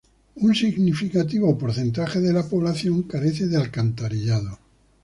[0.57, 4.57] Significativo porcentaje de la población carece de alcantarillado.